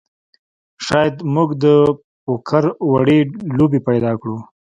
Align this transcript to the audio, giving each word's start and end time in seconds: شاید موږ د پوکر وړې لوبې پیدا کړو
شاید 0.85 1.15
موږ 1.33 1.49
د 1.63 1.65
پوکر 2.23 2.63
وړې 2.91 3.19
لوبې 3.57 3.79
پیدا 3.89 4.11
کړو 4.21 4.37